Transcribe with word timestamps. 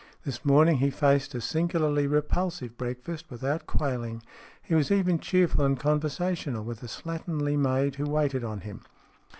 This 0.25 0.43
morning 0.43 0.77
he 0.77 0.89
faced 0.89 1.35
a 1.35 1.41
singularly 1.41 2.07
repulsive 2.07 2.75
breakfast 2.75 3.29
without 3.29 3.67
quailing. 3.67 4.23
He 4.63 4.73
was 4.73 4.89
even 4.89 5.19
cheerful 5.19 5.63
and 5.63 5.79
conversational 5.79 6.63
with 6.63 6.81
a 6.81 6.87
slatternly 6.87 7.55
maid 7.55 7.97
who 7.97 8.05
waited 8.09 8.43
on 8.43 8.61
him. 8.61 8.81